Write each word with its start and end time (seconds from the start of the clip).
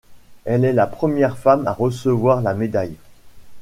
Elle 0.45 0.65
est 0.65 0.73
la 0.73 0.87
première 0.87 1.37
femme 1.37 1.67
à 1.67 1.73
recevoir 1.73 2.41
la 2.41 2.55
médaille. 2.55 2.95